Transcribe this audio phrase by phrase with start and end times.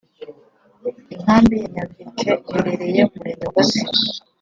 [1.13, 3.91] Inkambi ya Nyabiheke iherereye mu Murenge wa Gatsibo